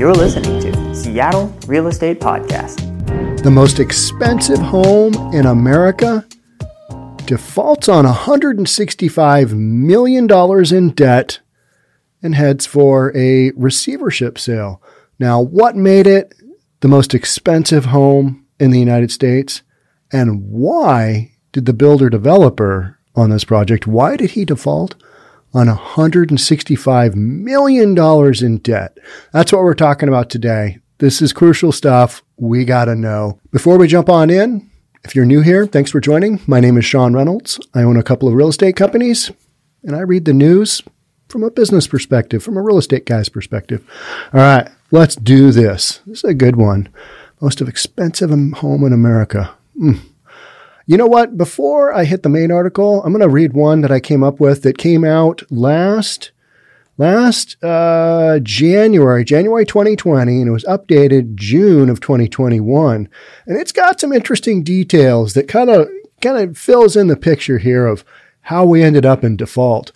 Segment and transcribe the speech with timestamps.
[0.00, 3.42] You're listening to Seattle Real Estate Podcast.
[3.42, 6.26] The most expensive home in America
[7.26, 11.40] defaults on $165 million in debt
[12.22, 14.82] and heads for a receivership sale.
[15.18, 16.34] Now, what made it
[16.80, 19.60] the most expensive home in the United States?
[20.10, 24.94] And why did the builder developer on this project, why did he default?
[25.52, 28.98] On $165 million in debt.
[29.32, 30.78] That's what we're talking about today.
[30.98, 32.22] This is crucial stuff.
[32.36, 33.40] We got to know.
[33.50, 34.70] Before we jump on in,
[35.04, 36.40] if you're new here, thanks for joining.
[36.46, 37.58] My name is Sean Reynolds.
[37.74, 39.32] I own a couple of real estate companies
[39.82, 40.82] and I read the news
[41.28, 43.88] from a business perspective, from a real estate guy's perspective.
[44.32, 46.00] All right, let's do this.
[46.06, 46.88] This is a good one.
[47.40, 49.54] Most expensive home in America.
[49.80, 50.00] Mm.
[50.90, 51.38] You know what?
[51.38, 54.40] Before I hit the main article, I'm going to read one that I came up
[54.40, 56.32] with that came out last
[56.98, 63.08] last uh, January, January 2020, and it was updated June of 2021.
[63.46, 65.88] And it's got some interesting details that kind of
[66.20, 68.04] kind of fills in the picture here of
[68.40, 69.92] how we ended up in default.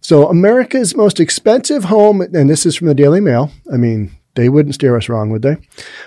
[0.00, 3.52] So America's most expensive home, and this is from the Daily Mail.
[3.72, 5.56] I mean, they wouldn't steer us wrong, would they?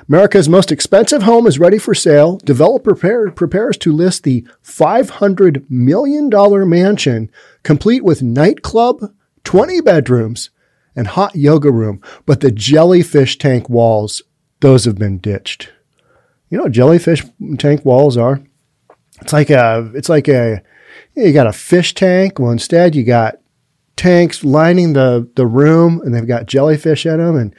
[0.09, 2.37] America's most expensive home is ready for sale.
[2.37, 6.29] Developer prepare, prepares to list the $500 million
[6.69, 7.31] mansion,
[7.63, 10.49] complete with nightclub, 20 bedrooms,
[10.95, 12.01] and hot yoga room.
[12.25, 14.21] But the jellyfish tank walls,
[14.59, 15.71] those have been ditched.
[16.49, 17.23] You know what jellyfish
[17.57, 18.41] tank walls are?
[19.21, 20.61] It's like a, it's like a,
[21.15, 22.39] you got a fish tank.
[22.39, 23.37] Well, instead you got
[23.95, 27.35] tanks lining the, the room and they've got jellyfish in them.
[27.35, 27.55] And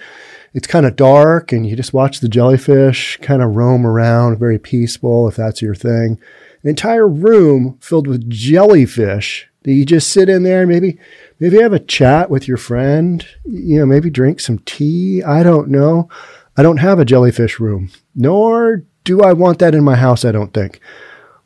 [0.58, 4.58] it's kind of dark and you just watch the jellyfish kind of roam around, very
[4.58, 6.18] peaceful if that's your thing.
[6.64, 10.98] An entire room filled with jellyfish that you just sit in there maybe
[11.38, 15.22] maybe have a chat with your friend, you know, maybe drink some tea.
[15.22, 16.08] I don't know.
[16.56, 20.32] I don't have a jellyfish room, nor do I want that in my house, I
[20.32, 20.80] don't think.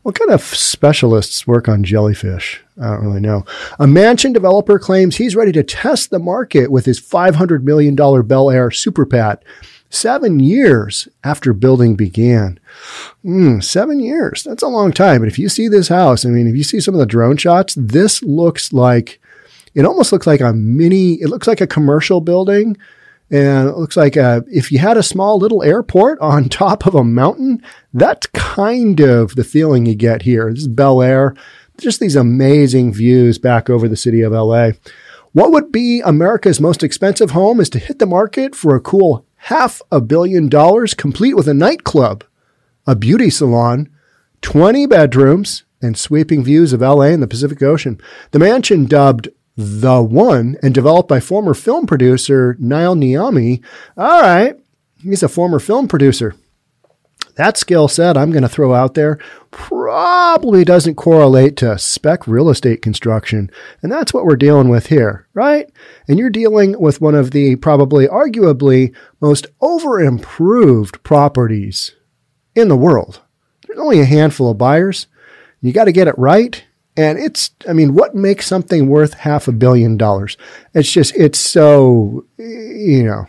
[0.02, 2.60] What kind of specialists work on jellyfish?
[2.80, 3.44] I don't really know.
[3.78, 8.50] A mansion developer claims he's ready to test the market with his $500 million Bel
[8.50, 9.44] Air Super Pad
[9.91, 12.58] seven years after building began.
[13.24, 14.42] Mm, seven years.
[14.42, 15.20] That's a long time.
[15.20, 17.36] But if you see this house, I mean, if you see some of the drone
[17.36, 19.20] shots, this looks like,
[19.74, 22.76] it almost looks like a mini, it looks like a commercial building
[23.32, 26.94] and it looks like uh, if you had a small little airport on top of
[26.94, 27.62] a mountain,
[27.94, 30.50] that's kind of the feeling you get here.
[30.50, 31.34] This is Bel Air,
[31.78, 34.72] just these amazing views back over the city of LA.
[35.32, 39.25] What would be America's most expensive home is to hit the market for a cool
[39.37, 42.25] half a billion dollars, complete with a nightclub,
[42.87, 43.88] a beauty salon,
[44.42, 47.98] 20 bedrooms, and sweeping views of LA and the Pacific Ocean.
[48.31, 53.62] The mansion dubbed the One and developed by former film producer Nile Niami.
[53.96, 54.58] All right,
[55.02, 56.34] he's a former film producer.
[57.36, 59.18] That skill set I'm going to throw out there
[59.50, 63.50] probably doesn't correlate to spec real estate construction.
[63.82, 65.70] And that's what we're dealing with here, right?
[66.08, 71.94] And you're dealing with one of the probably arguably most over improved properties
[72.54, 73.22] in the world.
[73.66, 75.06] There's only a handful of buyers.
[75.62, 76.62] You got to get it right
[76.97, 80.36] and it's, I mean, what makes something worth half a billion dollars?
[80.75, 83.26] It's just, it's so, you know,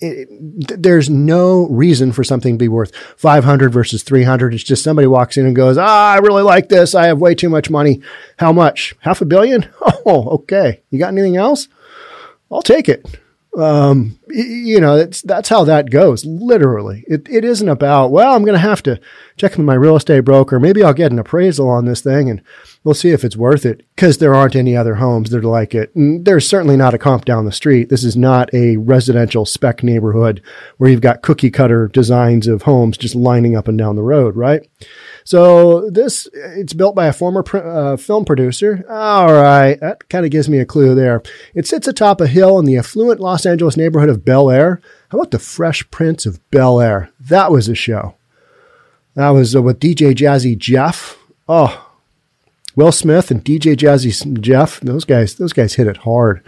[0.00, 4.54] it, there's no reason for something to be worth 500 versus 300.
[4.54, 6.94] It's just somebody walks in and goes, Ah, I really like this.
[6.94, 8.00] I have way too much money.
[8.38, 8.94] How much?
[9.00, 9.68] Half a billion?
[10.06, 10.80] Oh, okay.
[10.90, 11.68] You got anything else?
[12.50, 13.04] I'll take it
[13.56, 16.24] um, you know, that's, that's how that goes.
[16.24, 19.00] Literally, it, it isn't about, well, I'm going to have to
[19.36, 20.60] check with my real estate broker.
[20.60, 22.42] Maybe I'll get an appraisal on this thing and
[22.84, 25.74] we'll see if it's worth it because there aren't any other homes that are like
[25.74, 25.94] it.
[25.96, 27.88] And there's certainly not a comp down the street.
[27.88, 30.42] This is not a residential spec neighborhood
[30.76, 34.36] where you've got cookie cutter designs of homes just lining up and down the road,
[34.36, 34.68] right?
[35.30, 38.84] So this, it's built by a former uh, film producer.
[38.88, 39.78] All right.
[39.78, 41.22] That kind of gives me a clue there.
[41.54, 44.80] It sits atop a hill in the affluent Los Angeles neighborhood of Bel Air.
[45.10, 47.10] How about the Fresh Prince of Bel Air?
[47.20, 48.16] That was a show.
[49.14, 51.16] That was uh, with DJ Jazzy Jeff.
[51.48, 51.92] Oh,
[52.74, 54.80] Will Smith and DJ Jazzy Jeff.
[54.80, 56.44] Those guys, those guys hit it hard.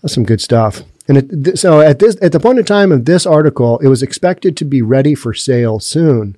[0.00, 0.82] That's some good stuff.
[1.08, 4.00] And it, so at this, at the point in time of this article, it was
[4.04, 6.36] expected to be ready for sale soon.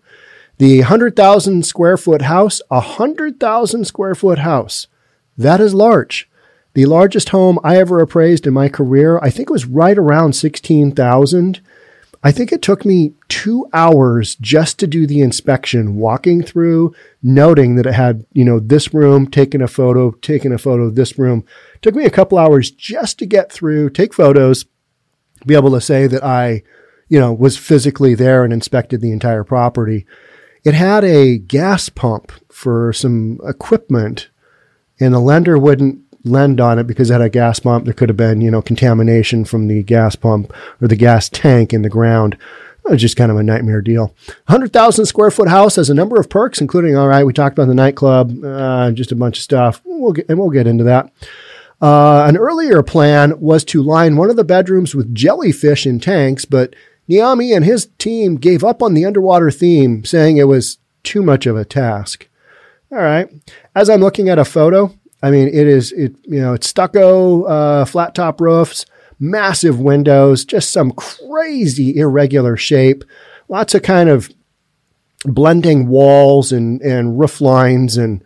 [0.59, 4.87] The 100,000 square foot house, a 100,000 square foot house.
[5.37, 6.29] That is large.
[6.75, 10.35] The largest home I ever appraised in my career, I think it was right around
[10.35, 11.61] 16,000.
[12.23, 17.75] I think it took me two hours just to do the inspection, walking through, noting
[17.77, 21.19] that it had, you know, this room, taking a photo, taking a photo of this
[21.19, 21.45] room.
[21.75, 24.65] It took me a couple hours just to get through, take photos,
[25.45, 26.63] be able to say that I,
[27.09, 30.07] you know, was physically there and inspected the entire property.
[30.65, 34.31] It had a gas pump for some equipment,
[34.99, 37.85] and the lender wouldn't lend on it because it had a gas pump.
[37.85, 41.73] There could have been, you know, contamination from the gas pump or the gas tank
[41.73, 42.39] in the ground.
[42.87, 44.15] It was just kind of a nightmare deal.
[44.47, 47.69] 100,000 square foot house has a number of perks, including, all right, we talked about
[47.69, 49.81] the nightclub, uh, just a bunch of stuff.
[49.85, 51.11] We'll get, and we'll get into that.
[51.81, 56.45] Uh, an earlier plan was to line one of the bedrooms with jellyfish in tanks,
[56.45, 56.75] but
[57.09, 61.47] Niami and his team gave up on the underwater theme, saying it was too much
[61.47, 62.29] of a task.
[62.91, 63.29] All right.
[63.75, 67.45] As I'm looking at a photo, I mean, it is, it, you know, it's stucco,
[67.45, 68.87] uh, flat top roofs,
[69.19, 73.05] massive windows, just some crazy irregular shape,
[73.49, 74.31] lots of kind of
[75.25, 78.23] blending walls and, and roof lines and,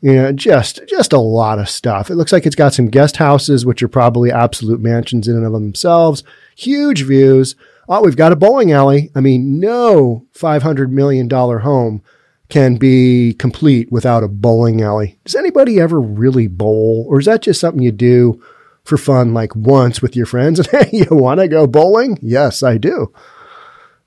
[0.00, 2.08] you know, just just a lot of stuff.
[2.08, 5.44] It looks like it's got some guest houses, which are probably absolute mansions in and
[5.44, 6.22] of themselves.
[6.56, 7.56] Huge views.
[7.88, 9.10] Oh, we've got a bowling alley.
[9.14, 12.02] I mean, no five hundred million dollar home
[12.48, 15.18] can be complete without a bowling alley.
[15.24, 18.42] Does anybody ever really bowl, or is that just something you do
[18.84, 20.58] for fun, like once with your friends?
[20.58, 22.18] And hey, you want to go bowling?
[22.20, 23.12] Yes, I do.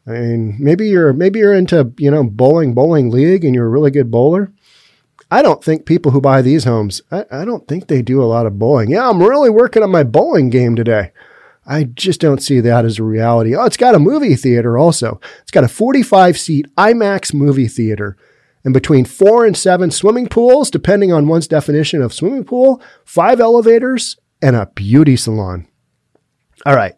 [0.07, 3.69] I mean, maybe you're maybe you're into you know bowling bowling league, and you're a
[3.69, 4.51] really good bowler.
[5.31, 8.25] I don't think people who buy these homes, I, I, don't think they do a
[8.27, 8.91] lot of bowling.
[8.91, 11.13] Yeah, I'm really working on my bowling game today.
[11.65, 13.55] I just don't see that as a reality.
[13.55, 15.19] Oh, it's got a movie theater also.
[15.41, 18.17] It's got a 45 seat IMAX movie theater
[18.63, 23.39] and between four and seven swimming pools, depending on one's definition of swimming pool, five
[23.39, 25.67] elevators, and a beauty salon.
[26.65, 26.95] All right.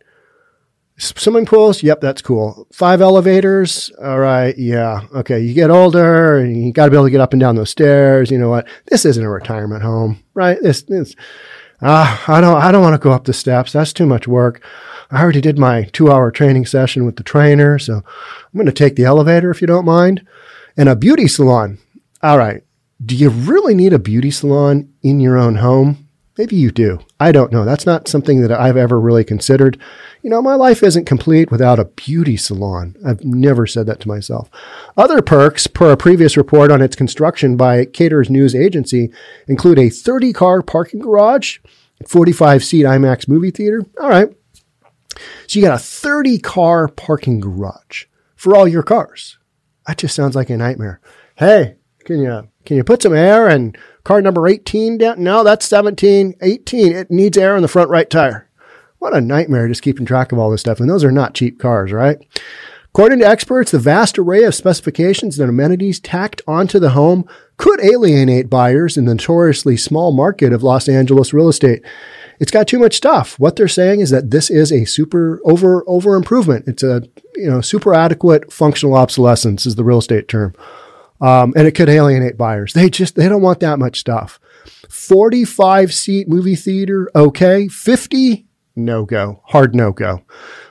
[0.98, 2.68] Swimming pools, yep, that's cool.
[2.72, 5.40] Five elevators, all right, yeah, okay.
[5.40, 7.72] You get older, and you got to be able to get up and down those
[7.72, 8.30] stairs.
[8.30, 8.68] You know what?
[8.86, 10.58] This isn't a retirement home, right?
[10.62, 11.16] This, this.
[11.84, 13.74] Ah, I don't, I don't want to go up the steps.
[13.74, 14.64] That's too much work.
[15.12, 18.96] I already did my two-hour training session with the trainer, so I'm going to take
[18.96, 20.26] the elevator if you don't mind.
[20.76, 21.78] And a beauty salon.
[22.22, 22.64] All right.
[23.06, 26.03] Do you really need a beauty salon in your own home?
[26.38, 27.00] Maybe you do.
[27.20, 27.64] I don't know.
[27.64, 29.80] That's not something that I've ever really considered.
[30.24, 32.96] You know, my life isn't complete without a beauty salon.
[33.06, 34.50] I've never said that to myself.
[34.98, 39.12] Other perks, per a previous report on its construction by Cater's news agency,
[39.48, 41.60] include a 30 car parking garage,
[42.08, 43.86] 45 seat IMAX movie theater.
[44.02, 44.30] All right.
[45.48, 49.38] So you got a 30 car parking garage for all your cars.
[49.86, 51.00] That just sounds like a nightmare.
[51.36, 51.76] Hey,
[52.06, 55.24] can you can you put some air in car number 18 down?
[55.24, 56.36] No, that's 17.
[56.42, 56.92] 18.
[56.92, 58.50] It needs air in the front right tire.
[59.00, 60.80] What a nightmare just keeping track of all this stuff.
[60.80, 62.18] And those are not cheap cars, right?
[62.94, 67.28] According to experts, the vast array of specifications and amenities tacked onto the home
[67.58, 71.82] could alienate buyers in the notoriously small market of Los Angeles real estate.
[72.40, 73.40] It's got too much stuff.
[73.40, 76.68] What they're saying is that this is a super over over improvement.
[76.68, 77.02] It's a
[77.36, 80.54] you know super adequate functional obsolescence is the real estate term.
[81.24, 82.74] Um, and it could alienate buyers.
[82.74, 84.40] They just they don't want that much stuff.
[84.90, 87.70] 45 seat movie theater, okay.
[87.70, 90.22] 50, no go, hard no go.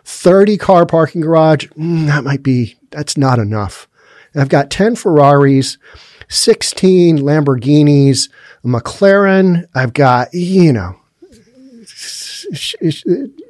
[0.04, 3.88] 30 car parking garage, mm, that might be, that's not enough.
[4.34, 5.78] And I've got 10 Ferraris,
[6.28, 8.28] 16 Lamborghinis,
[8.64, 9.66] McLaren.
[9.74, 10.96] I've got, you know,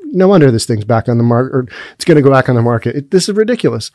[0.04, 2.54] no wonder this thing's back on the market, or it's going to go back on
[2.54, 2.96] the market.
[2.96, 3.90] It, this is ridiculous.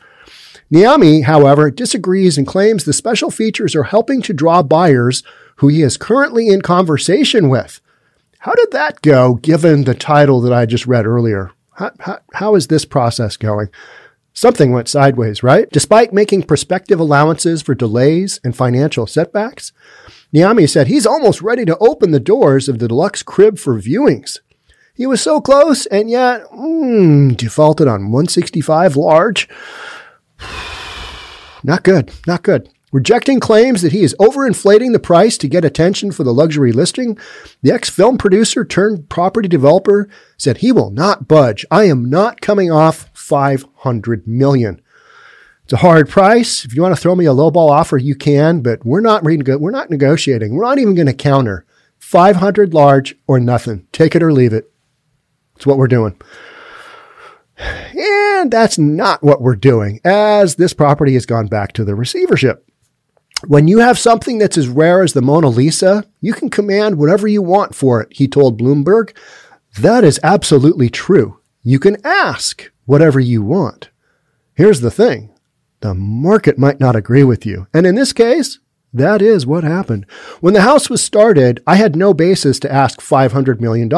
[0.72, 5.22] Niami, however, disagrees and claims the special features are helping to draw buyers
[5.56, 7.80] who he is currently in conversation with.
[8.40, 11.50] How did that go, given the title that I just read earlier?
[11.72, 13.68] How, how, how is this process going?
[14.32, 15.68] Something went sideways, right?
[15.70, 19.72] Despite making prospective allowances for delays and financial setbacks,
[20.32, 24.38] Niami said he's almost ready to open the doors of the deluxe crib for viewings.
[24.94, 29.48] He was so close and yet mm, defaulted on 165 large.
[31.62, 32.12] Not good.
[32.26, 32.70] Not good.
[32.90, 37.18] Rejecting claims that he is overinflating the price to get attention for the luxury listing,
[37.60, 41.66] the ex film producer turned property developer said he will not budge.
[41.70, 44.80] I am not coming off 500 million.
[45.64, 46.64] It's a hard price.
[46.64, 49.70] If you want to throw me a lowball offer, you can, but we're not we're
[49.70, 50.54] not negotiating.
[50.54, 51.66] We're not even going to counter.
[51.98, 53.86] 500 large or nothing.
[53.92, 54.72] Take it or leave it.
[55.56, 56.18] It's what we're doing.
[57.58, 62.64] And that's not what we're doing, as this property has gone back to the receivership.
[63.46, 67.28] When you have something that's as rare as the Mona Lisa, you can command whatever
[67.28, 69.16] you want for it, he told Bloomberg.
[69.78, 71.38] That is absolutely true.
[71.62, 73.90] You can ask whatever you want.
[74.54, 75.30] Here's the thing
[75.80, 77.68] the market might not agree with you.
[77.72, 78.58] And in this case,
[78.92, 80.06] that is what happened.
[80.40, 83.88] When the house was started, I had no basis to ask $500 million.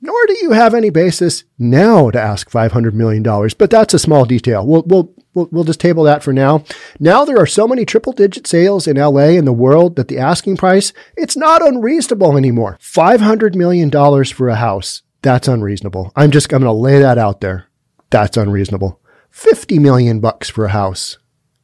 [0.00, 3.22] Nor do you have any basis now to ask $500 million.
[3.22, 4.66] But that's a small detail.
[4.66, 6.64] We'll, we'll, we'll, we'll just table that for now.
[7.00, 10.18] Now there are so many triple digit sales in LA and the world that the
[10.18, 12.78] asking price, it's not unreasonable anymore.
[12.80, 13.90] $500 million
[14.24, 15.02] for a house.
[15.22, 16.12] That's unreasonable.
[16.14, 17.66] I'm just, I'm going to lay that out there.
[18.10, 19.00] That's unreasonable.
[19.30, 21.18] 50 million bucks for a house.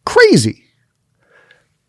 [0.04, 0.61] Crazy.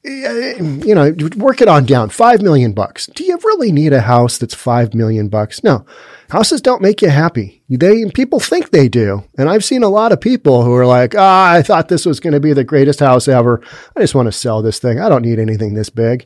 [0.06, 2.10] You know, work it on down.
[2.10, 3.08] 5 million bucks.
[3.08, 5.64] Do you really need a house that's 5 million bucks?
[5.64, 5.86] No.
[6.30, 7.64] Houses don't make you happy.
[7.70, 9.24] They people think they do.
[9.38, 12.20] And I've seen a lot of people who are like, "Ah, I thought this was
[12.20, 13.62] going to be the greatest house ever.
[13.96, 15.00] I just want to sell this thing.
[15.00, 16.26] I don't need anything this big."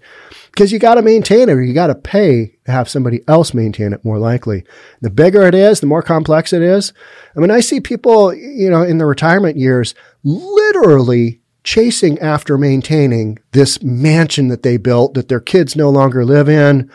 [0.51, 3.53] Because you got to maintain it or you got to pay to have somebody else
[3.53, 4.63] maintain it more likely.
[5.01, 6.93] The bigger it is, the more complex it is.
[7.35, 9.93] I mean, I see people, you know, in the retirement years
[10.23, 16.47] literally chasing after maintaining this mansion that they built that their kids no longer live
[16.47, 16.89] in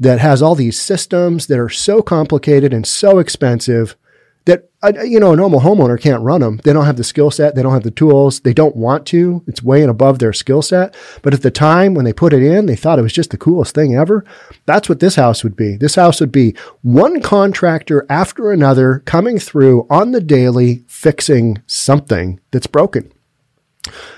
[0.00, 3.94] that has all these systems that are so complicated and so expensive
[4.46, 6.58] that uh, you know a normal homeowner can't run them.
[6.64, 9.44] They don't have the skill set, they don't have the tools, they don't want to.
[9.46, 10.96] It's way and above their skill set.
[11.20, 13.36] But at the time when they put it in, they thought it was just the
[13.36, 14.24] coolest thing ever.
[14.64, 15.76] That's what this house would be.
[15.76, 22.40] This house would be one contractor after another coming through on the daily fixing something
[22.50, 23.12] that's broken.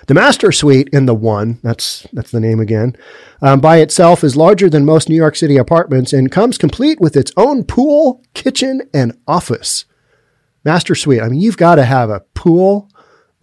[0.07, 2.97] The master suite in the one, that's, that's the name again,
[3.43, 7.17] um, by itself is larger than most New York City apartments and comes complete with
[7.17, 9.85] its own pool, kitchen, and office.
[10.65, 11.23] Master suite.
[11.23, 12.91] I mean, you've got to have a pool.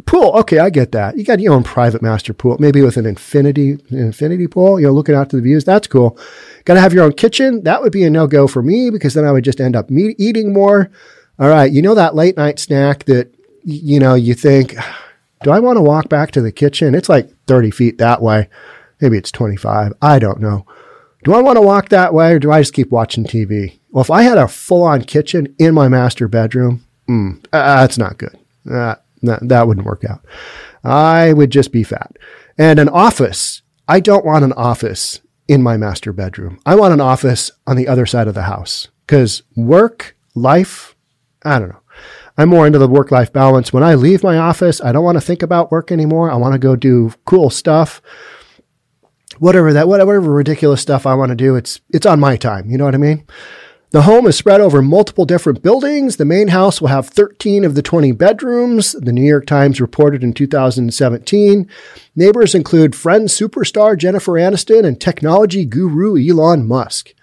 [0.05, 1.17] Pool, okay, I get that.
[1.17, 4.85] You got your own private master pool, maybe with an infinity, an infinity pool, you
[4.85, 5.63] know, looking out to the views.
[5.63, 6.19] That's cool.
[6.65, 7.63] Got to have your own kitchen.
[7.63, 9.89] That would be a no go for me because then I would just end up
[9.89, 10.91] eating more.
[11.39, 11.71] All right.
[11.71, 14.75] You know, that late night snack that, you know, you think,
[15.43, 16.95] do I want to walk back to the kitchen?
[16.95, 18.49] It's like 30 feet that way.
[19.01, 19.93] Maybe it's 25.
[20.01, 20.65] I don't know.
[21.23, 23.79] Do I want to walk that way or do I just keep watching TV?
[23.89, 27.97] Well, if I had a full on kitchen in my master bedroom, mm, uh, that's
[27.97, 28.37] not good.
[28.69, 30.23] Uh, that, that wouldn't work out.
[30.83, 32.15] I would just be fat.
[32.57, 33.63] And an office.
[33.87, 36.59] I don't want an office in my master bedroom.
[36.65, 40.95] I want an office on the other side of the house because work, life,
[41.43, 41.81] I don't know.
[42.37, 43.71] I'm more into the work life balance.
[43.71, 46.29] When I leave my office, I don't want to think about work anymore.
[46.29, 48.01] I want to go do cool stuff.
[49.39, 52.69] Whatever that, whatever ridiculous stuff I want to do, it's, it's on my time.
[52.69, 53.25] You know what I mean?
[53.91, 56.17] The home is spread over multiple different buildings.
[56.17, 60.21] The main house will have 13 of the 20 bedrooms, the New York Times reported
[60.21, 61.69] in 2017.
[62.13, 67.13] Neighbors include friend superstar Jennifer Aniston and technology guru Elon Musk.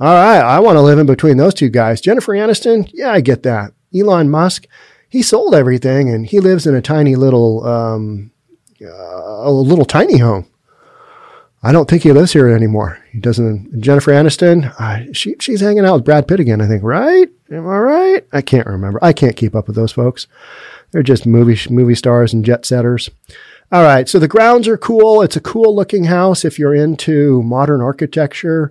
[0.00, 2.00] All right, I want to live in between those two guys.
[2.00, 3.72] Jennifer Aniston, yeah, I get that.
[3.98, 4.66] Elon Musk,
[5.08, 8.30] he sold everything and he lives in a tiny little, um,
[8.82, 10.46] uh, a little tiny home.
[11.62, 13.02] I don't think he lives here anymore.
[13.10, 13.80] He doesn't.
[13.80, 16.60] Jennifer Aniston, uh, she she's hanging out with Brad Pitt again.
[16.60, 17.28] I think, right?
[17.50, 18.26] Am I right?
[18.32, 19.00] I can't remember.
[19.02, 20.28] I can't keep up with those folks.
[20.92, 23.10] They're just movie movie stars and jet setters.
[23.72, 25.22] All right, so the grounds are cool.
[25.22, 28.70] It's a cool looking house if you're into modern architecture.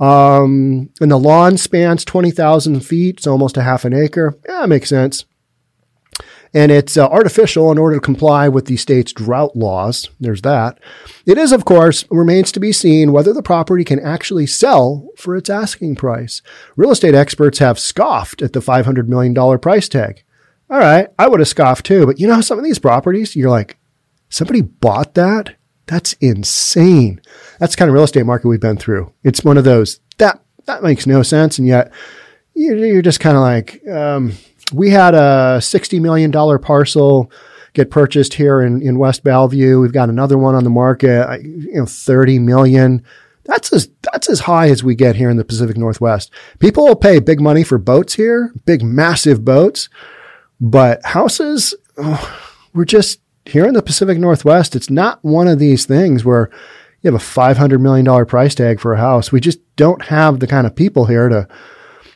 [0.00, 3.18] Um, and the lawn spans 20,000 feet.
[3.18, 4.38] It's almost a half an acre.
[4.48, 5.24] Yeah, makes sense.
[6.54, 10.08] And it's uh, artificial in order to comply with the state's drought laws.
[10.18, 10.78] There's that.
[11.26, 15.36] It is, of course, remains to be seen whether the property can actually sell for
[15.36, 16.40] its asking price.
[16.76, 20.24] Real estate experts have scoffed at the $500 million price tag.
[20.70, 23.50] All right, I would have scoffed too, but you know, some of these properties, you're
[23.50, 23.78] like,
[24.28, 25.56] somebody bought that?
[25.88, 27.20] That's insane.
[27.58, 29.12] That's kind of real estate market we've been through.
[29.24, 31.90] It's one of those that that makes no sense, and yet
[32.54, 34.32] you're just kind of like, um,
[34.72, 37.32] we had a sixty million dollar parcel
[37.72, 39.80] get purchased here in, in West Bellevue.
[39.80, 43.02] We've got another one on the market, you know, thirty million.
[43.44, 46.30] That's as that's as high as we get here in the Pacific Northwest.
[46.58, 49.88] People will pay big money for boats here, big massive boats,
[50.60, 52.40] but houses, oh,
[52.74, 56.50] we're just here in the Pacific Northwest, it's not one of these things where
[57.00, 59.32] you have a $500 million price tag for a house.
[59.32, 61.48] We just don't have the kind of people here to,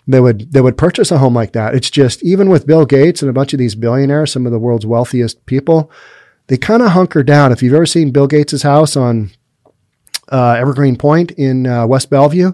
[0.08, 1.74] that would, that would purchase a home like that.
[1.74, 4.58] It's just, even with Bill Gates and a bunch of these billionaires, some of the
[4.58, 5.90] world's wealthiest people,
[6.48, 7.50] they kind of hunker down.
[7.50, 9.30] If you've ever seen Bill Gates' house on
[10.30, 12.52] uh, Evergreen Point in uh, West Bellevue,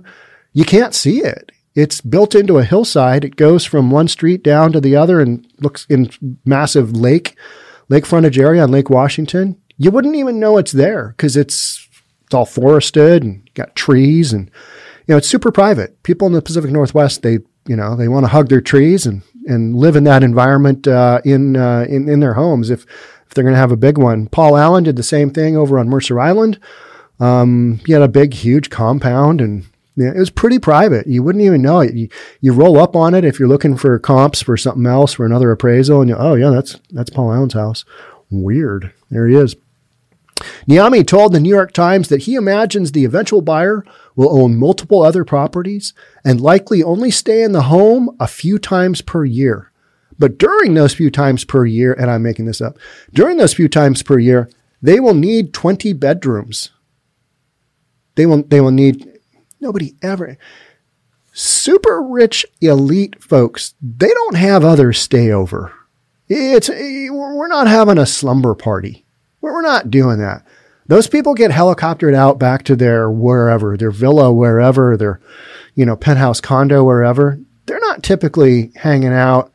[0.52, 1.50] you can't see it.
[1.74, 3.24] It's built into a hillside.
[3.24, 6.10] It goes from one street down to the other and looks in
[6.44, 7.36] massive lake
[7.88, 11.86] lake frontage area on Lake Washington, you wouldn't even know it's there because it's
[12.24, 14.50] it's all forested and got trees and
[15.06, 16.02] you know it's super private.
[16.02, 19.22] People in the Pacific Northwest they you know they want to hug their trees and
[19.46, 22.84] and live in that environment uh, in, uh, in in their homes if
[23.26, 24.26] if they're going to have a big one.
[24.26, 26.58] Paul Allen did the same thing over on Mercer Island.
[27.20, 29.66] Um, he had a big, huge compound and
[29.98, 31.08] Yeah, it was pretty private.
[31.08, 31.92] You wouldn't even know it.
[31.92, 32.08] You,
[32.40, 35.50] you roll up on it if you're looking for comps for something else for another
[35.50, 37.84] appraisal, and you oh yeah, that's that's Paul Allen's house.
[38.30, 38.92] Weird.
[39.10, 39.56] There he is.
[40.68, 45.02] Niami told the New York Times that he imagines the eventual buyer will own multiple
[45.02, 49.72] other properties and likely only stay in the home a few times per year.
[50.16, 52.78] But during those few times per year, and I'm making this up,
[53.12, 54.48] during those few times per year,
[54.80, 56.70] they will need 20 bedrooms.
[58.14, 59.17] They will, they will need,
[59.60, 60.36] nobody ever,
[61.32, 65.72] super rich elite folks, they don't have others stay over.
[66.28, 69.04] It's, we're not having a slumber party.
[69.40, 70.44] We're not doing that.
[70.86, 75.20] Those people get helicoptered out back to their wherever, their villa, wherever, their,
[75.74, 77.38] you know, penthouse condo, wherever.
[77.66, 79.52] They're not typically hanging out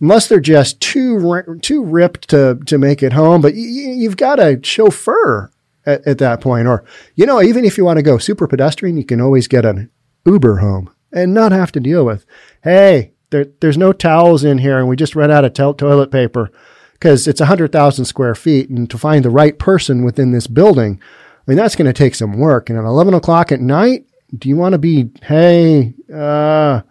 [0.00, 3.40] unless they're just too too ripped to to make it home.
[3.40, 5.50] But you, have got a chauffeur
[5.88, 8.96] at, at, that point, or you know, even if you want to go super pedestrian,
[8.96, 9.90] you can always get an
[10.26, 12.26] Uber home and not have to deal with,
[12.62, 16.10] hey, there, there's no towels in here, and we just ran out of to- toilet
[16.10, 16.50] paper
[16.92, 18.68] because it's 100,000 square feet.
[18.68, 22.14] And to find the right person within this building, I mean, that's going to take
[22.14, 22.68] some work.
[22.68, 26.82] And at 11 o'clock at night, do you want to be, hey, uh,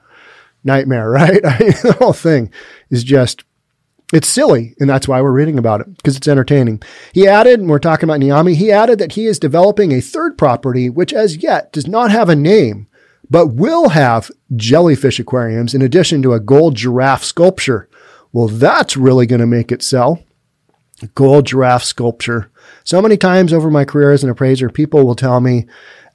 [0.64, 1.46] nightmare, right?
[1.46, 2.52] I mean, the whole thing
[2.90, 3.44] is just,
[4.14, 4.76] it's silly.
[4.80, 6.82] And that's why we're reading about it because it's entertaining.
[7.14, 10.38] He added, and we're talking about Niami, he added that he is developing a third
[10.38, 12.88] property, which as yet does not have a name,
[13.30, 17.90] but will have jellyfish aquariums in addition to a gold giraffe sculpture
[18.38, 20.24] well, that's really going to make it sell.
[21.16, 22.52] Gold giraffe sculpture.
[22.84, 25.66] So many times over my career as an appraiser, people will tell me,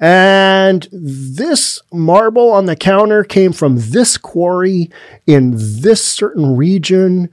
[0.01, 4.91] and this marble on the counter came from this quarry
[5.27, 7.31] in this certain region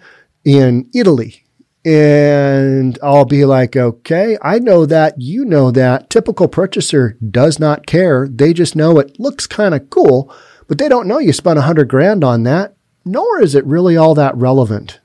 [0.50, 1.46] in Italy.
[1.86, 5.20] And I'll be like, okay, I know that.
[5.20, 6.10] You know that.
[6.10, 8.28] Typical purchaser does not care.
[8.28, 10.34] They just know it looks kind of cool,
[10.68, 12.76] but they don't know you spent a hundred grand on that
[13.06, 15.00] nor is it really all that relevant,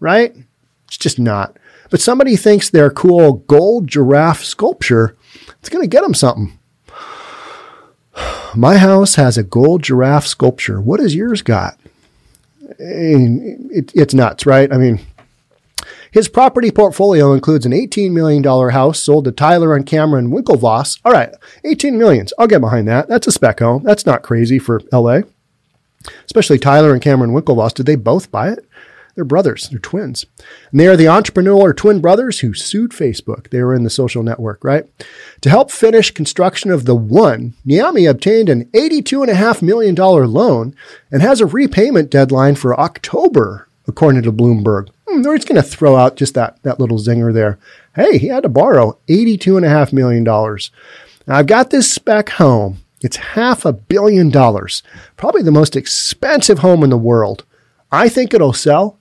[0.00, 0.34] right?
[0.86, 1.56] It's just not.
[1.90, 5.16] But somebody thinks their cool gold giraffe sculpture,
[5.58, 6.58] it's going to get them something.
[8.54, 10.80] My house has a gold giraffe sculpture.
[10.80, 11.78] What has yours got?
[12.78, 14.72] It, it's nuts, right?
[14.72, 15.00] I mean,
[16.10, 21.00] his property portfolio includes an $18 million house sold to Tyler and Cameron Winklevoss.
[21.04, 22.32] All right, 18 millions.
[22.38, 23.08] I'll get behind that.
[23.08, 23.82] That's a spec home.
[23.82, 25.22] That's not crazy for LA
[26.24, 28.66] especially Tyler and Cameron Winklevoss, did they both buy it?
[29.14, 29.68] They're brothers.
[29.68, 30.26] They're twins.
[30.70, 33.50] And they are the entrepreneurial twin brothers who sued Facebook.
[33.50, 34.84] They were in the social network, right?
[35.42, 40.74] To help finish construction of the one, Niami obtained an $82.5 million loan
[41.10, 44.88] and has a repayment deadline for October, according to Bloomberg.
[45.06, 47.58] Hmm, they're just going to throw out just that, that little zinger there.
[47.94, 50.24] Hey, he had to borrow $82.5 million.
[50.24, 54.82] Now, I've got this spec home it's half a billion dollars,
[55.16, 57.44] probably the most expensive home in the world.
[57.90, 58.98] I think it'll sell.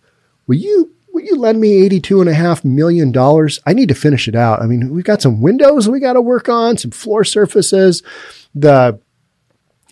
[0.51, 3.61] Will you will you lend me eighty-two and a half million dollars?
[3.65, 4.61] I need to finish it out.
[4.61, 8.03] I mean, we've got some windows we got to work on, some floor surfaces.
[8.53, 8.99] The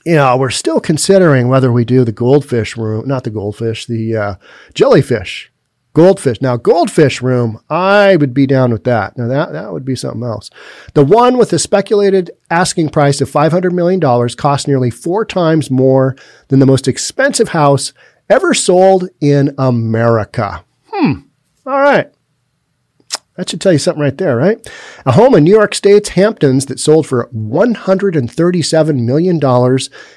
[0.05, 4.17] you know, we're still considering whether we do the goldfish room, not the goldfish, the
[4.17, 4.35] uh,
[4.73, 5.49] jellyfish
[5.93, 6.39] Goldfish.
[6.39, 9.17] Now, Goldfish Room, I would be down with that.
[9.17, 10.51] Now, that, that would be something else.
[10.93, 13.99] The one with the speculated asking price of $500 million
[14.37, 16.15] cost nearly four times more
[16.49, 17.91] than the most expensive house
[18.29, 20.63] ever sold in America.
[20.87, 21.21] Hmm.
[21.65, 22.11] All right.
[23.35, 24.69] That should tell you something right there, right?
[25.05, 29.35] A home in New York State's Hamptons that sold for $137 million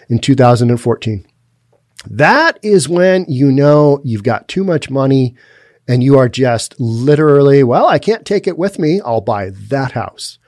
[0.09, 1.27] in 2014.
[2.11, 5.37] That is when you know you've got too much money
[5.87, 9.01] and you are just literally, well, I can't take it with me.
[9.05, 10.39] I'll buy that house.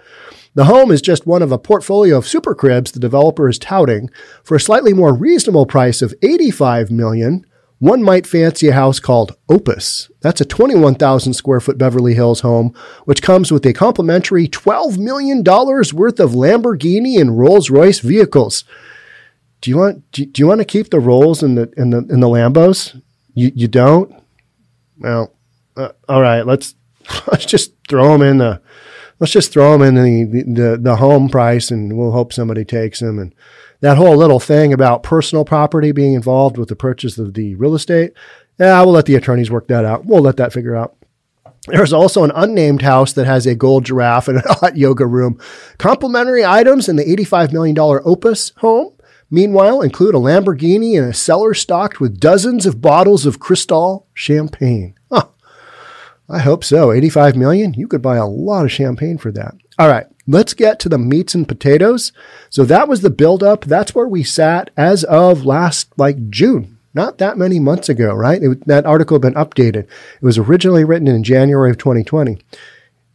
[0.55, 4.11] The home is just one of a portfolio of super cribs the developer is touting
[4.43, 7.45] for a slightly more reasonable price of 85 million.
[7.85, 10.11] One might fancy a house called Opus.
[10.23, 15.45] That's a 21,000 square foot Beverly Hills home, which comes with a complimentary $12 million
[15.45, 18.65] worth of Lamborghini and Rolls Royce vehicles.
[19.61, 22.23] Do you want, do, you want to keep the Rolls and the, and the, and
[22.23, 23.03] the Lambos?
[23.35, 24.15] You, you don't?
[24.97, 25.35] Well,
[25.77, 26.75] uh, all right, let's
[27.31, 28.63] let's just throw them in the
[29.21, 29.95] let's just throw them in
[30.31, 33.19] the, the the home price, and we'll hope somebody takes them.
[33.19, 33.35] And
[33.85, 37.75] that whole little thing about personal property being involved with the purchase of the real
[37.75, 38.13] estate,
[38.59, 40.07] yeah, we'll let the attorneys work that out.
[40.07, 40.97] We'll let that figure out.
[41.67, 45.39] There's also an unnamed house that has a gold giraffe and a hot yoga room.
[45.79, 48.95] Complimentary items in the $85 million Opus home
[49.31, 54.95] meanwhile, include a Lamborghini and a cellar stocked with dozens of bottles of Cristal champagne.
[55.11, 55.27] Huh.
[56.29, 56.93] I hope so.
[56.93, 57.75] 85 million?
[57.75, 59.55] You could buy a lot of champagne for that.
[59.79, 62.13] All right, let's get to the meats and potatoes.
[62.49, 63.65] So that was the buildup.
[63.65, 68.43] That's where we sat as of last like June, not that many months ago, right?
[68.43, 69.85] It, that article had been updated.
[69.85, 72.39] It was originally written in January of 2020.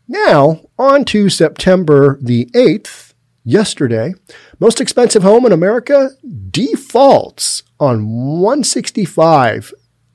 [0.08, 4.14] Now, on to September the 8th, yesterday,
[4.60, 6.12] most expensive home in America
[6.52, 8.08] defaults on
[8.40, 9.74] 165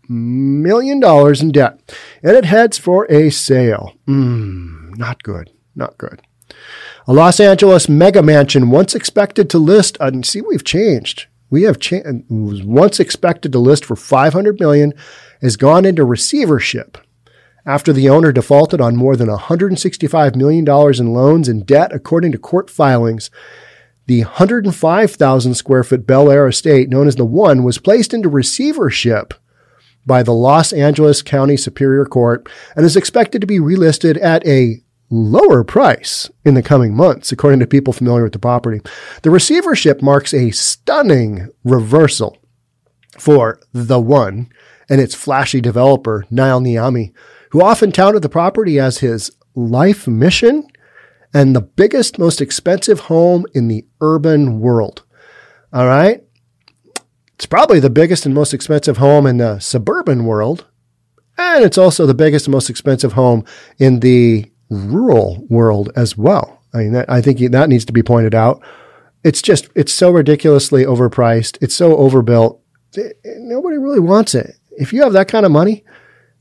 [0.09, 1.81] million dollars in debt,
[2.23, 3.95] and it heads for a sale.
[4.07, 5.51] Mm, not good.
[5.75, 6.23] Not good.
[7.07, 11.27] A Los Angeles mega mansion once expected to list, and see, we've changed.
[11.51, 12.25] We have changed.
[12.31, 14.95] Was once expected to list for 500 million,
[15.43, 16.97] has gone into receivership
[17.67, 22.33] after the owner defaulted on more than 165 million dollars in loans and debt, according
[22.33, 23.31] to court filings.
[24.07, 29.35] The 105,000 square foot Bel Air estate, known as the One, was placed into receivership
[30.07, 34.84] by the Los Angeles County Superior Court and is expected to be relisted at a
[35.11, 38.81] lower price in the coming months, according to people familiar with the property.
[39.23, 42.39] The receivership marks a stunning reversal
[43.19, 44.51] for the one
[44.89, 47.13] and its flashy developer, Nile Niami,
[47.51, 50.67] who often touted the property as his life mission
[51.33, 55.03] and the biggest, most expensive home in the urban world.
[55.73, 56.23] All right.
[57.35, 60.67] It's probably the biggest and most expensive home in the suburban world.
[61.37, 63.45] And it's also the biggest and most expensive home
[63.79, 66.63] in the rural world as well.
[66.73, 68.63] I mean, that, I think that needs to be pointed out.
[69.23, 71.57] It's just, it's so ridiculously overpriced.
[71.63, 72.61] It's so overbuilt.
[73.25, 74.57] Nobody really wants it.
[74.77, 75.85] If you have that kind of money,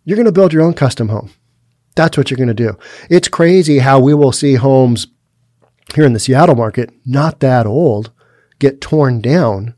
[0.05, 1.31] you're going to build your own custom home.
[1.95, 2.77] That's what you're going to do.
[3.09, 5.07] It's crazy how we will see homes
[5.93, 8.11] here in the Seattle market, not that old,
[8.59, 9.75] get torn down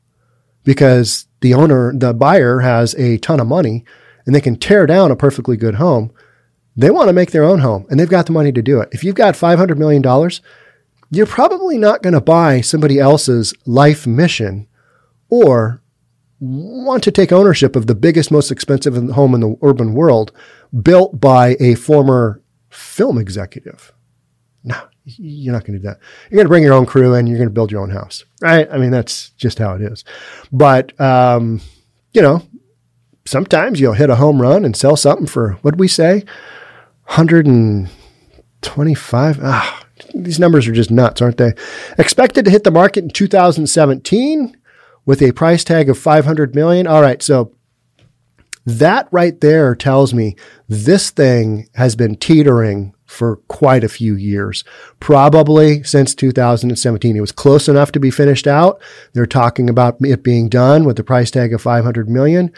[0.63, 3.83] because the owner, the buyer has a ton of money
[4.25, 6.11] and they can tear down a perfectly good home.
[6.75, 8.89] They want to make their own home and they've got the money to do it.
[8.91, 10.03] If you've got $500 million,
[11.09, 14.67] you're probably not going to buy somebody else's life mission
[15.29, 15.81] or
[16.39, 20.31] want to take ownership of the biggest, most expensive home in the urban world
[20.81, 23.93] built by a former film executive.
[24.63, 25.99] No, you're not going to do that.
[26.29, 28.25] You're going to bring your own crew and You're going to build your own house,
[28.41, 28.67] right?
[28.69, 30.03] I mean, that's just how it is.
[30.51, 31.61] But, um,
[32.13, 32.41] you know,
[33.25, 36.23] sometimes you'll hit a home run and sell something for, what we say?
[37.05, 39.39] 125.
[39.41, 41.53] Ah, these numbers are just nuts, aren't they?
[41.97, 44.57] Expected to hit the market in 2017
[45.05, 46.87] with a price tag of 500 million.
[46.87, 47.21] All right.
[47.21, 47.53] So
[48.65, 50.35] that right there tells me
[50.67, 54.63] this thing has been teetering for quite a few years,
[54.99, 57.15] probably since 2017.
[57.15, 58.81] It was close enough to be finished out.
[59.13, 62.51] They're talking about it being done with the price tag of 500 million.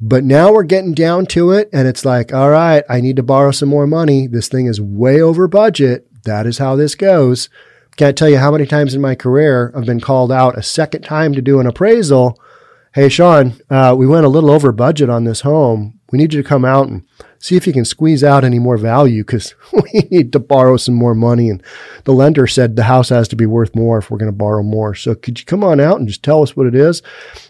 [0.00, 3.22] But now we're getting down to it and it's like, all right, I need to
[3.22, 4.26] borrow some more money.
[4.26, 6.06] This thing is way over budget.
[6.24, 7.48] That is how this goes.
[7.96, 11.02] Can't tell you how many times in my career I've been called out a second
[11.02, 12.40] time to do an appraisal.
[12.94, 15.98] Hey, Sean, uh, we went a little over budget on this home.
[16.12, 17.04] We need you to come out and
[17.38, 20.94] see if you can squeeze out any more value because we need to borrow some
[20.94, 21.48] more money.
[21.50, 21.62] And
[22.04, 24.62] the lender said the house has to be worth more if we're going to borrow
[24.62, 24.94] more.
[24.94, 27.02] So could you come on out and just tell us what it is?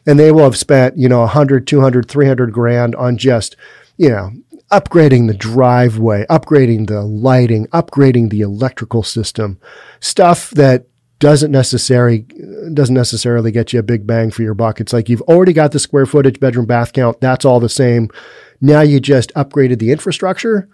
[0.07, 3.57] And they will have spent, you know, 100, 200, 300 grand on just,
[3.96, 4.33] you know,
[4.70, 9.59] upgrading the driveway, upgrading the lighting, upgrading the electrical system,
[10.01, 10.87] stuff that
[11.18, 12.20] doesn't necessarily
[12.74, 14.81] doesn't necessarily get you a big bang for your buck.
[14.81, 17.20] It's like you've already got the square footage, bedroom, bath count.
[17.20, 18.09] That's all the same.
[18.61, 20.68] Now you just upgraded the infrastructure.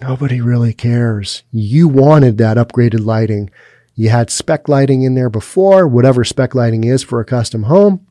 [0.00, 1.42] Nobody really cares.
[1.52, 3.50] You wanted that upgraded lighting.
[3.94, 8.06] You had spec lighting in there before, whatever spec lighting is for a custom home,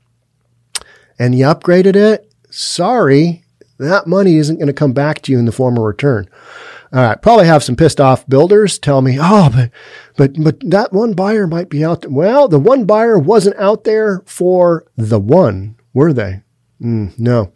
[1.17, 2.31] and you upgraded it.
[2.49, 3.43] Sorry,
[3.77, 6.29] that money isn't going to come back to you in the form of return.
[6.93, 9.71] All right, probably have some pissed off builders tell me, "Oh, but
[10.17, 13.85] but but that one buyer might be out there." Well, the one buyer wasn't out
[13.85, 16.41] there for the one, were they?
[16.81, 17.51] Mm, no.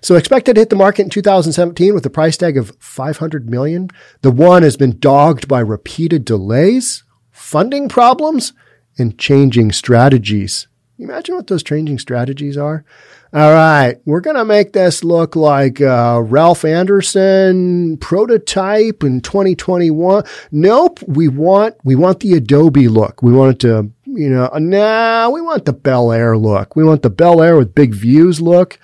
[0.00, 3.88] So expected to hit the market in 2017 with a price tag of 500 million.
[4.22, 8.52] The one has been dogged by repeated delays, funding problems,
[8.98, 10.66] and changing strategies.
[10.98, 12.84] Imagine what those changing strategies are.
[13.32, 20.22] All right, we're going to make this look like uh, Ralph Anderson prototype in 2021.
[20.52, 23.24] Nope, we want we want the Adobe look.
[23.24, 26.76] We want it to, you know, nah, we want the Bel Air look.
[26.76, 28.78] We want the Bel Air with big views look.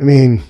[0.00, 0.42] I mean,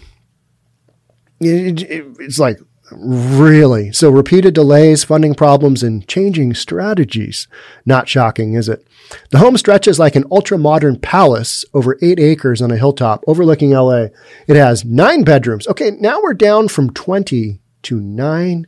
[1.41, 2.59] it, it, it's like
[2.93, 3.93] Really?
[3.93, 7.49] So repeated delays, funding problems, and changing strategies.
[7.87, 8.87] Not shocking, is it?
[9.31, 13.71] The home stretches like an ultra modern palace over eight acres on a hilltop overlooking
[13.71, 14.09] LA.
[14.47, 15.67] It has nine bedrooms.
[15.67, 18.67] Okay, now we're down from 20 to nine.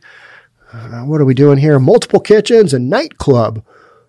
[0.72, 1.78] uh, what are we doing here?
[1.78, 3.64] Multiple kitchens, a nightclub.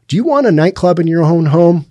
[0.08, 1.86] Do you want a nightclub in your own home?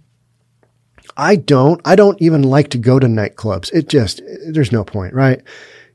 [1.16, 1.80] I don't.
[1.84, 3.72] I don't even like to go to nightclubs.
[3.72, 5.42] It just, there's no point, right?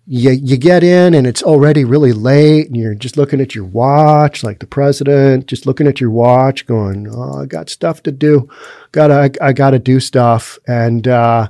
[0.08, 3.66] You, you get in and it's already really late and you're just looking at your
[3.66, 8.12] watch, like the president, just looking at your watch going, Oh, I got stuff to
[8.12, 8.50] do.
[8.92, 10.58] Gotta, I, I gotta do stuff.
[10.68, 11.50] And, uh,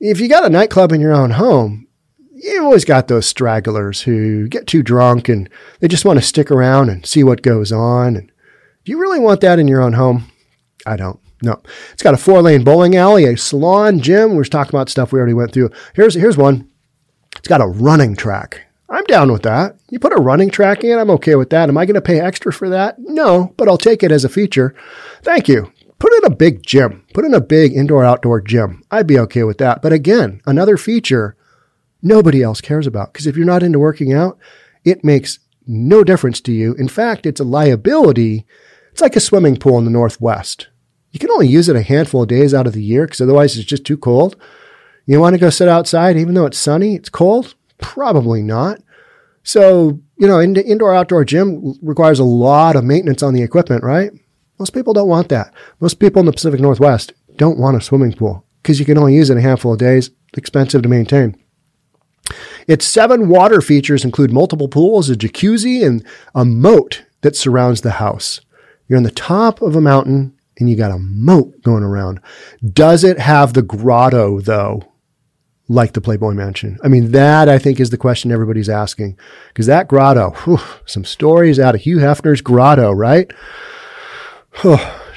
[0.00, 1.86] if you got a nightclub in your own home,
[2.32, 5.48] you always got those stragglers who get too drunk and
[5.80, 8.16] they just want to stick around and see what goes on.
[8.16, 8.32] And
[8.84, 10.30] do you really want that in your own home?
[10.86, 11.20] I don't.
[11.42, 11.62] No.
[11.92, 14.34] It's got a four lane bowling alley, a salon, gym.
[14.34, 15.70] We're talking about stuff we already went through.
[15.94, 16.70] Here's, here's one.
[17.36, 18.66] It's got a running track.
[18.88, 19.76] I'm down with that.
[19.88, 21.68] You put a running track in, I'm okay with that.
[21.68, 22.96] Am I going to pay extra for that?
[22.98, 24.74] No, but I'll take it as a feature.
[25.22, 25.72] Thank you.
[26.00, 27.04] Put in a big gym.
[27.14, 28.82] Put in a big indoor outdoor gym.
[28.90, 29.80] I'd be okay with that.
[29.80, 31.36] But again, another feature
[32.02, 33.12] nobody else cares about.
[33.12, 34.38] Because if you're not into working out,
[34.84, 36.74] it makes no difference to you.
[36.74, 38.46] In fact, it's a liability.
[39.00, 40.68] It's like a swimming pool in the Northwest.
[41.10, 43.56] You can only use it a handful of days out of the year because otherwise
[43.56, 44.36] it's just too cold.
[45.06, 47.54] You want to go sit outside even though it's sunny, it's cold?
[47.78, 48.82] Probably not.
[49.42, 53.82] So, you know, in, indoor outdoor gym requires a lot of maintenance on the equipment,
[53.82, 54.10] right?
[54.58, 55.54] Most people don't want that.
[55.80, 59.14] Most people in the Pacific Northwest don't want a swimming pool because you can only
[59.14, 61.42] use it a handful of days, expensive to maintain.
[62.68, 67.92] Its seven water features include multiple pools, a jacuzzi, and a moat that surrounds the
[67.92, 68.42] house.
[68.90, 72.20] You're on the top of a mountain and you got a moat going around.
[72.72, 74.82] Does it have the grotto though?
[75.68, 76.76] Like the Playboy Mansion.
[76.82, 79.16] I mean, that I think is the question everybody's asking.
[79.46, 83.32] Because that grotto, whew, some stories out of Hugh Hefner's grotto, right?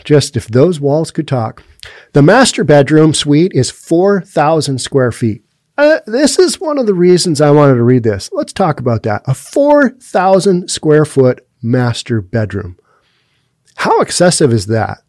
[0.04, 1.64] just if those walls could talk.
[2.12, 5.44] The master bedroom suite is 4,000 square feet.
[5.80, 8.30] Uh, this is one of the reasons I wanted to read this.
[8.32, 9.24] Let's talk about that.
[9.26, 12.78] A 4,000 square foot master bedroom.
[13.84, 15.00] How excessive is that?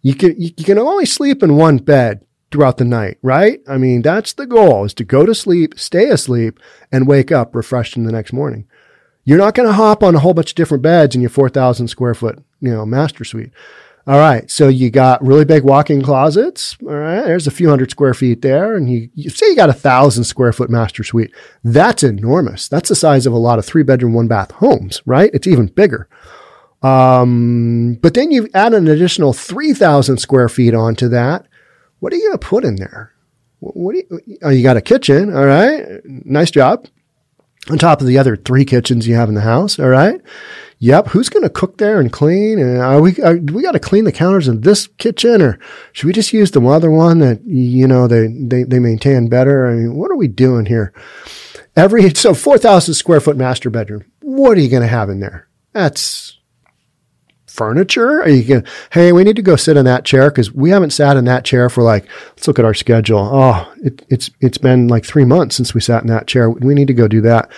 [0.00, 3.60] You can, you can only sleep in one bed throughout the night, right?
[3.68, 6.58] I mean, that's the goal is to go to sleep, stay asleep
[6.90, 8.66] and wake up refreshed in the next morning.
[9.24, 11.88] You're not going to hop on a whole bunch of different beds in your 4,000
[11.88, 13.52] square foot, you know, master suite.
[14.06, 14.50] All right.
[14.50, 16.78] So you got really big walk-in closets.
[16.82, 17.24] All right.
[17.24, 18.74] There's a few hundred square feet there.
[18.74, 21.30] And you, you say you got a thousand square foot master suite.
[21.62, 22.68] That's enormous.
[22.68, 25.30] That's the size of a lot of three bedroom, one bath homes, right?
[25.34, 26.08] It's even bigger.
[26.84, 31.46] Um, but then you add an additional 3,000 square feet onto that.
[32.00, 33.14] What are you going to put in there?
[33.60, 35.34] What do you, oh, you got a kitchen.
[35.34, 35.82] All right.
[36.04, 36.86] Nice job.
[37.70, 39.78] On top of the other three kitchens you have in the house.
[39.78, 40.20] All right.
[40.80, 41.06] Yep.
[41.08, 42.58] Who's going to cook there and clean?
[42.58, 45.58] And are we, are, we got to clean the counters in this kitchen or
[45.92, 49.66] should we just use the other one that, you know, they, they, they maintain better?
[49.66, 50.92] I mean, what are we doing here?
[51.76, 54.04] Every, so 4,000 square foot master bedroom.
[54.20, 55.48] What are you going to have in there?
[55.72, 56.38] That's
[57.54, 58.20] furniture.
[58.20, 60.90] Are you going hey, we need to go sit in that chair because we haven't
[60.90, 63.18] sat in that chair for like, let's look at our schedule.
[63.18, 66.50] Oh, it, it's, it's been like three months since we sat in that chair.
[66.50, 67.50] We need to go do that.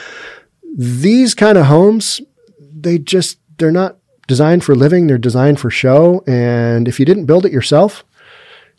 [0.77, 2.21] These kind of homes,
[2.61, 5.07] they just, they're not designed for living.
[5.07, 6.23] They're designed for show.
[6.27, 8.05] And if you didn't build it yourself,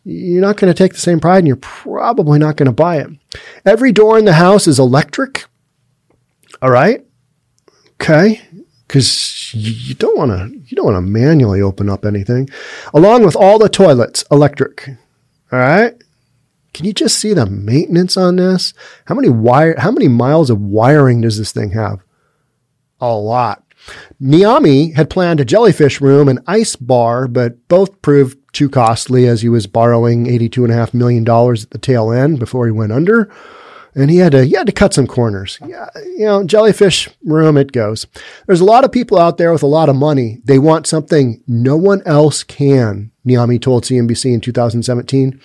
[0.04, 2.98] you're not going to take the same pride and you're probably not going to buy
[2.98, 3.10] it.
[3.66, 5.46] Every door in the house is electric.
[6.62, 7.04] All right.
[8.00, 8.42] Okay.
[8.88, 12.50] Cause you don't want to, you don't want to manually open up anything
[12.94, 14.88] along with all the toilets electric.
[15.52, 15.94] All right.
[16.74, 18.74] Can you just see the maintenance on this?
[19.06, 22.00] How many wire, how many miles of wiring does this thing have?
[23.02, 23.64] A lot.
[24.22, 29.42] Niami had planned a jellyfish room and ice bar, but both proved too costly as
[29.42, 33.32] he was borrowing $82.5 million at the tail end before he went under.
[33.98, 35.58] And he had to, he had to cut some corners.
[35.66, 38.06] Yeah, you know, jellyfish room, it goes.
[38.46, 40.38] There's a lot of people out there with a lot of money.
[40.46, 45.42] They want something no one else can, Niami told CNBC in 2017.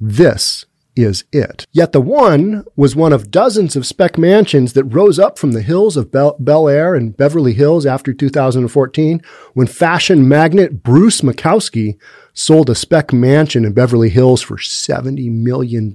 [0.00, 0.64] This
[0.94, 1.66] is it.
[1.72, 5.62] Yet the one was one of dozens of spec mansions that rose up from the
[5.62, 9.20] hills of Bel, Bel Air and Beverly Hills after 2014
[9.52, 11.98] when fashion magnate Bruce Makowsky
[12.32, 15.92] sold a spec mansion in Beverly Hills for $70 million.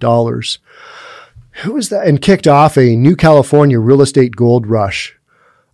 [1.63, 2.07] Who was that?
[2.07, 5.17] And kicked off a new California real estate gold rush.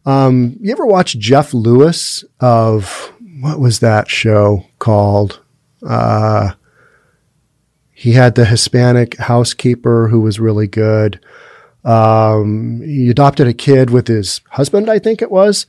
[0.05, 5.41] Um, you ever watch Jeff Lewis of what was that show called?
[5.85, 6.53] Uh,
[7.93, 11.19] he had the Hispanic housekeeper who was really good.
[11.83, 15.67] Um, he adopted a kid with his husband, I think it was.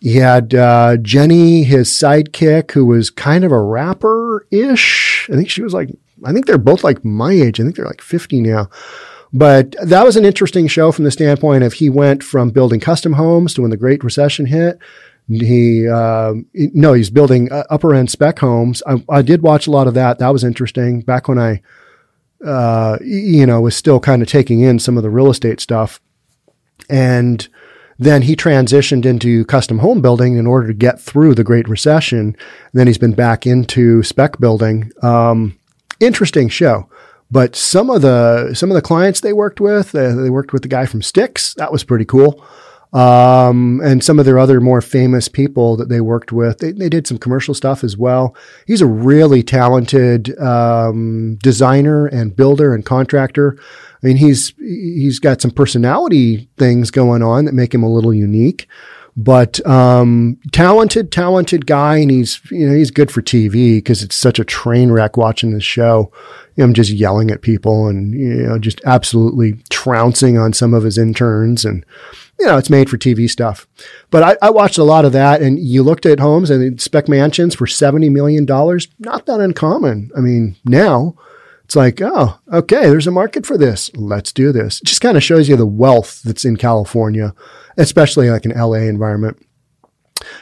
[0.00, 5.28] He had uh, Jenny, his sidekick, who was kind of a rapper ish.
[5.30, 5.90] I think she was like,
[6.24, 7.60] I think they're both like my age.
[7.60, 8.68] I think they're like 50 now.
[9.32, 13.12] But that was an interesting show from the standpoint of he went from building custom
[13.12, 14.78] homes to when the Great Recession hit.
[15.28, 18.82] He, uh, no, he's building upper end spec homes.
[18.84, 20.18] I, I, did watch a lot of that.
[20.18, 21.62] That was interesting back when I,
[22.44, 26.00] uh, you know, was still kind of taking in some of the real estate stuff.
[26.88, 27.48] And
[27.96, 32.36] then he transitioned into custom home building in order to get through the Great Recession.
[32.72, 34.90] Then he's been back into spec building.
[35.00, 35.56] Um,
[36.00, 36.89] interesting show.
[37.30, 40.68] But some of the some of the clients they worked with, they worked with the
[40.68, 41.54] guy from Styx.
[41.54, 42.44] That was pretty cool.
[42.92, 46.58] Um, and some of their other more famous people that they worked with.
[46.58, 48.34] They, they did some commercial stuff as well.
[48.66, 53.56] He's a really talented um, designer and builder and contractor.
[54.02, 58.14] I mean, he's he's got some personality things going on that make him a little
[58.14, 58.66] unique
[59.16, 64.16] but um, talented, talented guy, and he's you know he's good for TV because it's
[64.16, 66.12] such a train wreck watching this show.
[66.58, 70.98] I'm just yelling at people and you know just absolutely trouncing on some of his
[70.98, 71.84] interns, and
[72.38, 73.66] you know it's made for TV stuff.
[74.10, 77.08] But I, I watched a lot of that, and you looked at homes and spec
[77.08, 78.88] mansions for seventy million dollars.
[78.98, 80.10] Not that uncommon.
[80.16, 81.16] I mean, now
[81.70, 83.92] it's like, oh, okay, there's a market for this.
[83.94, 84.80] Let's do this.
[84.80, 87.32] It just kind of shows you the wealth that's in California,
[87.78, 89.40] especially like an LA environment.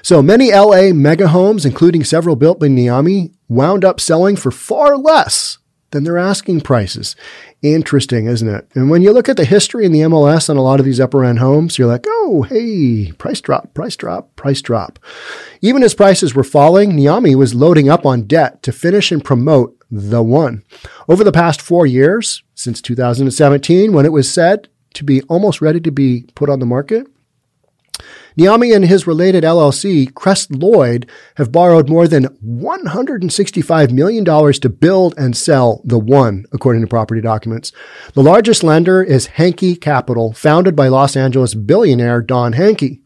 [0.01, 4.97] So many LA mega homes, including several built by Niami, wound up selling for far
[4.97, 5.59] less
[5.91, 7.15] than their asking prices.
[7.61, 8.69] Interesting, isn't it?
[8.75, 11.01] And when you look at the history in the MLS on a lot of these
[11.01, 15.01] upper end homes, you're like, oh, hey, price drop, price drop, price drop.
[15.61, 19.77] Even as prices were falling, Niami was loading up on debt to finish and promote
[19.91, 20.63] the one.
[21.09, 25.81] Over the past four years, since 2017, when it was said to be almost ready
[25.81, 27.09] to be put on the market,
[28.39, 35.37] Niami and his related LLC, Crestlloyd, have borrowed more than $165 million to build and
[35.37, 37.73] sell the one, according to property documents.
[38.13, 43.01] The largest lender is Hankey Capital, founded by Los Angeles billionaire Don Hankey,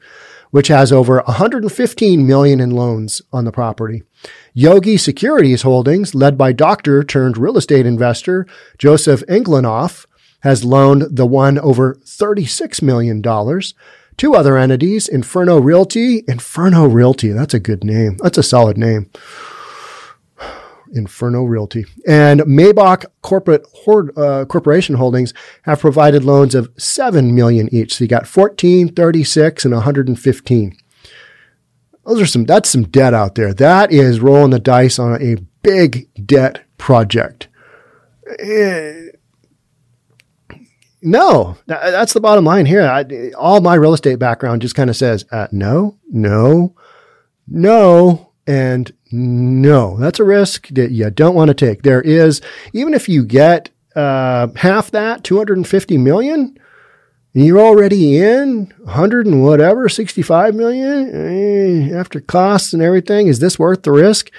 [0.50, 4.02] which has over 115 million in loans on the property.
[4.52, 10.04] Yogi Securities Holdings, led by doctor turned real estate investor Joseph Englanoff,
[10.42, 13.22] has loaned the one over $36 million.
[14.22, 18.18] Two other entities, Inferno Realty, Inferno Realty, that's a good name.
[18.22, 19.10] That's a solid name.
[20.92, 23.66] Inferno Realty and Maybach Corporate
[24.16, 27.96] uh, Corporation Holdings have provided loans of 7 million each.
[27.96, 30.76] So you got 14, 36 and 115.
[32.06, 33.52] Those are some that's some debt out there.
[33.52, 37.48] That is rolling the dice on a big debt project.
[38.38, 39.08] Eh,
[41.02, 42.82] no, that's the bottom line here.
[42.82, 46.74] I, all my real estate background just kind of says uh, no, no,
[47.48, 49.96] no, and no.
[49.98, 51.82] That's a risk that you don't want to take.
[51.82, 52.40] There is,
[52.72, 56.58] even if you get uh, half that, 250 million,
[57.34, 63.26] you're already in 100 and whatever, 65 million eh, after costs and everything.
[63.26, 64.30] Is this worth the risk?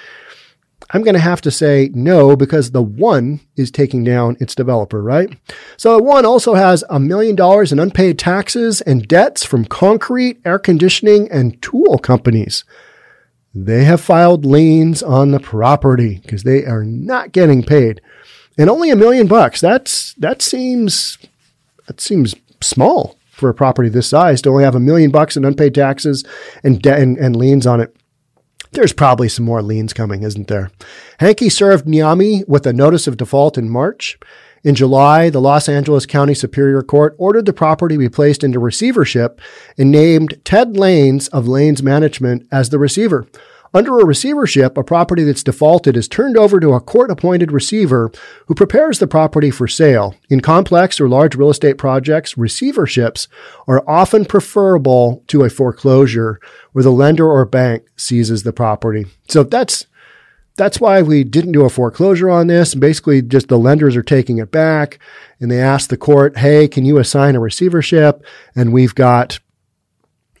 [0.94, 5.02] I'm going to have to say no because the one is taking down its developer,
[5.02, 5.36] right?
[5.76, 10.40] So the one also has a million dollars in unpaid taxes and debts from concrete,
[10.44, 12.64] air conditioning, and tool companies.
[13.52, 18.00] They have filed liens on the property because they are not getting paid.
[18.56, 19.60] And only a million bucks.
[19.60, 21.18] That's, that seems,
[21.88, 25.44] that seems small for a property this size to only have a million bucks in
[25.44, 26.24] unpaid taxes
[26.62, 27.96] and, de- and, and liens on it.
[28.74, 30.72] There's probably some more liens coming, isn't there?
[31.20, 34.18] Hankey served Niami with a notice of default in March.
[34.64, 39.40] In July, the Los Angeles County Superior Court ordered the property be placed into receivership
[39.78, 43.28] and named Ted Lanes of Lanes Management as the receiver.
[43.74, 48.12] Under a receivership, a property that's defaulted is turned over to a court appointed receiver
[48.46, 50.14] who prepares the property for sale.
[50.30, 53.26] In complex or large real estate projects, receiverships
[53.66, 59.06] are often preferable to a foreclosure where the lender or bank seizes the property.
[59.28, 59.86] So that's
[60.56, 62.76] that's why we didn't do a foreclosure on this.
[62.76, 65.00] Basically, just the lenders are taking it back
[65.40, 68.24] and they ask the court, hey, can you assign a receivership?
[68.54, 69.40] And we've got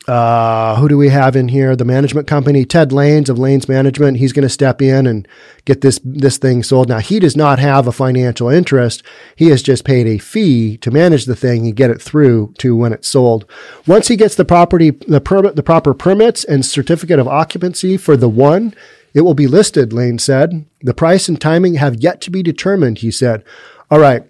[0.06, 1.74] uh, who do we have in here?
[1.74, 4.18] The management company, Ted Lanes of Lanes Management.
[4.18, 5.26] He's going to step in and
[5.64, 6.88] get this this thing sold.
[6.88, 9.02] Now he does not have a financial interest.
[9.34, 12.76] He has just paid a fee to manage the thing and get it through to
[12.76, 13.46] when it's sold.
[13.86, 18.16] Once he gets the property, the permit, the proper permits and certificate of occupancy for
[18.16, 18.74] the one,
[19.14, 19.92] it will be listed.
[19.92, 20.66] Lane said.
[20.82, 22.98] The price and timing have yet to be determined.
[22.98, 23.42] He said.
[23.90, 24.24] All right.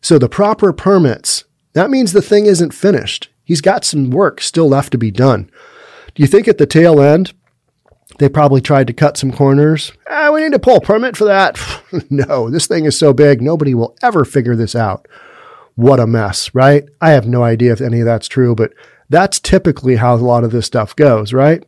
[0.00, 1.44] So the proper permits.
[1.74, 3.28] That means the thing isn't finished.
[3.44, 5.50] He's got some work still left to be done.
[6.14, 7.32] Do you think at the tail end,
[8.18, 9.92] they probably tried to cut some corners?
[10.08, 11.58] Ah, we need to pull a permit for that.
[12.10, 15.08] no, this thing is so big, nobody will ever figure this out.
[15.74, 16.84] what a mess, right?
[17.00, 18.72] I have no idea if any of that's true, but
[19.08, 21.64] that's typically how a lot of this stuff goes, right?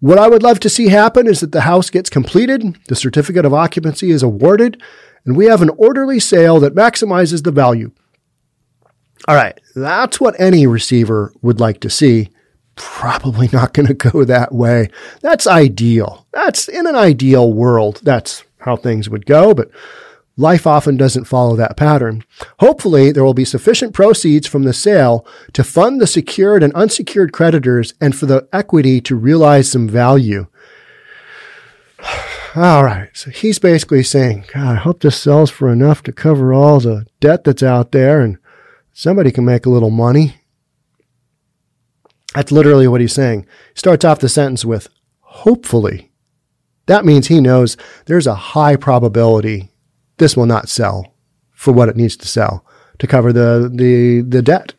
[0.00, 3.44] What I would love to see happen is that the house gets completed, the certificate
[3.44, 4.80] of occupancy is awarded,
[5.24, 7.90] and we have an orderly sale that maximizes the value.
[9.28, 12.30] All right, that's what any receiver would like to see.
[12.76, 14.88] Probably not going to go that way.
[15.20, 16.26] That's ideal.
[16.32, 18.00] That's in an ideal world.
[18.02, 19.70] That's how things would go, but
[20.38, 22.24] life often doesn't follow that pattern.
[22.60, 27.30] Hopefully, there will be sufficient proceeds from the sale to fund the secured and unsecured
[27.30, 30.46] creditors and for the equity to realize some value.
[32.56, 33.10] All right.
[33.12, 37.06] So he's basically saying, God, I hope this sells for enough to cover all the
[37.20, 38.38] debt that's out there and
[38.98, 40.34] somebody can make a little money.
[42.34, 43.46] That's literally what he's saying.
[43.72, 44.88] He starts off the sentence with,
[45.20, 46.10] hopefully.
[46.86, 47.76] That means he knows
[48.06, 49.70] there's a high probability
[50.16, 51.14] this will not sell
[51.52, 52.66] for what it needs to sell
[52.98, 54.74] to cover the, the, the debt.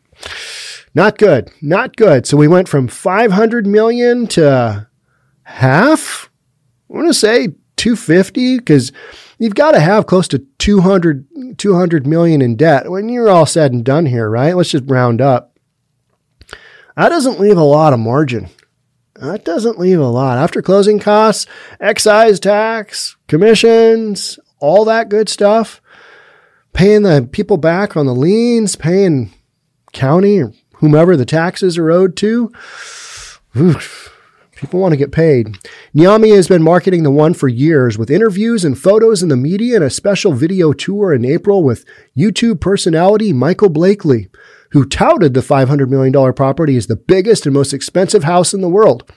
[0.94, 1.50] Not good.
[1.62, 2.26] Not good.
[2.26, 4.86] So we went from 500 million to
[5.44, 6.28] half.
[6.90, 8.92] I want to say 250 because
[9.40, 13.72] you've got to have close to 200, 200 million in debt when you're all said
[13.72, 14.54] and done here, right?
[14.54, 15.58] Let's just round up.
[16.96, 18.48] That doesn't leave a lot of margin.
[19.14, 20.38] That doesn't leave a lot.
[20.38, 21.46] After closing costs,
[21.80, 25.80] excise tax, commissions, all that good stuff,
[26.72, 29.32] paying the people back on the liens, paying
[29.92, 32.52] county or whomever the taxes are owed to.
[33.56, 34.09] Oof.
[34.60, 35.56] People want to get paid.
[35.96, 39.76] Niami has been marketing the one for years with interviews and photos in the media
[39.76, 44.28] and a special video tour in April with YouTube personality Michael Blakely,
[44.72, 48.68] who touted the $500 million property as the biggest and most expensive house in the
[48.68, 49.10] world.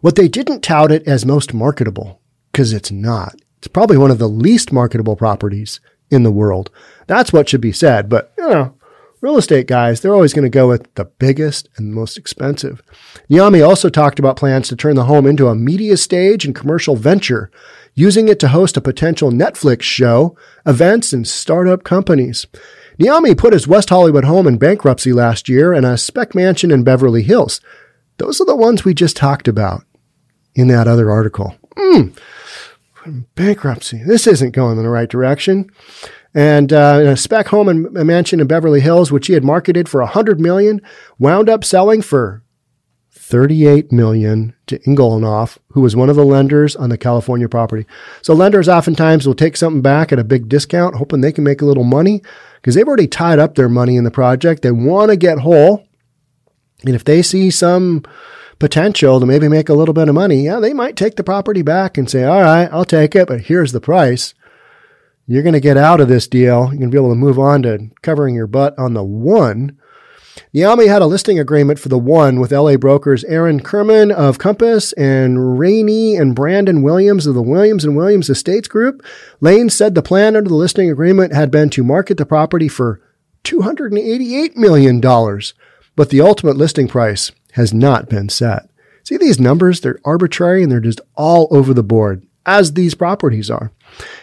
[0.00, 2.22] What they didn't tout it as most marketable,
[2.52, 3.34] because it's not.
[3.58, 5.80] It's probably one of the least marketable properties
[6.10, 6.70] in the world.
[7.06, 8.73] That's what should be said, but you know,
[9.24, 12.82] real estate guys, they're always going to go with the biggest and most expensive.
[13.30, 16.94] Niami also talked about plans to turn the home into a media stage and commercial
[16.94, 17.50] venture,
[17.94, 22.46] using it to host a potential Netflix show, events, and startup companies.
[22.98, 26.84] Niami put his West Hollywood home in bankruptcy last year and a spec mansion in
[26.84, 27.62] Beverly Hills.
[28.18, 29.84] Those are the ones we just talked about
[30.54, 31.56] in that other article.
[31.78, 32.14] Mm,
[33.34, 34.02] bankruptcy.
[34.04, 35.70] This isn't going in the right direction
[36.34, 39.88] and uh, a spec home and a mansion in Beverly Hills, which he had marketed
[39.88, 40.80] for 100 million,
[41.18, 42.42] wound up selling for
[43.12, 47.86] 38 million to Englanoff, who was one of the lenders on the California property.
[48.20, 51.62] So lenders oftentimes will take something back at a big discount, hoping they can make
[51.62, 52.22] a little money
[52.56, 54.62] because they've already tied up their money in the project.
[54.62, 55.86] They want to get whole.
[56.84, 58.02] And if they see some
[58.58, 61.62] potential to maybe make a little bit of money, yeah, they might take the property
[61.62, 64.34] back and say, all right, I'll take it, but here's the price
[65.26, 66.64] you're going to get out of this deal.
[66.64, 69.78] You're going to be able to move on to covering your butt on the one.
[70.52, 74.92] Niami had a listing agreement for the one with LA brokers Aaron Kirman of Compass
[74.94, 79.04] and Rayni and Branden Williams of the Williams and Williams Estates Group.
[79.40, 83.00] Lane said the plan under the listing agreement had been to market the property for
[83.44, 88.68] $288 million, but the ultimate listing price has not been set.
[89.04, 89.80] See these numbers?
[89.80, 93.70] They're arbitrary and they're just all over the board, as these properties are.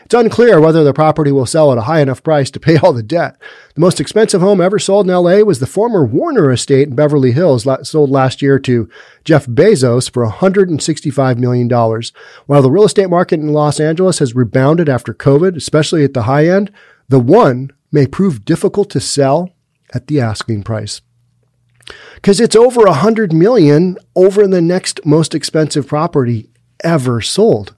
[0.05, 2.93] It's unclear whether the property will sell at a high enough price to pay all
[2.93, 3.38] the debt.
[3.76, 7.32] The most expensive home ever sold in LA was the former Warner estate in Beverly
[7.32, 8.89] Hills, sold last year to
[9.24, 11.69] Jeff Bezos for $165 million.
[11.69, 16.24] While the real estate market in Los Angeles has rebounded after COVID, especially at the
[16.24, 16.72] high end,
[17.07, 19.51] the one may prove difficult to sell
[19.93, 21.01] at the asking price
[22.15, 26.49] because it's over a hundred million over the next most expensive property
[26.84, 27.76] ever sold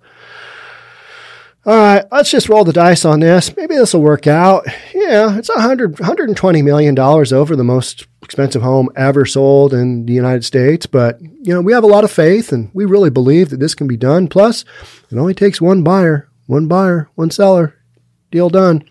[1.65, 3.55] all right, let's just roll the dice on this.
[3.55, 4.65] Maybe this will work out.
[4.93, 10.43] Yeah, it's 100, $120 million over the most expensive home ever sold in the United
[10.43, 10.85] States.
[10.85, 13.75] But, you know, we have a lot of faith and we really believe that this
[13.75, 14.27] can be done.
[14.27, 14.65] Plus,
[15.09, 17.75] it only takes one buyer, one buyer, one seller.
[18.29, 18.83] Deal done.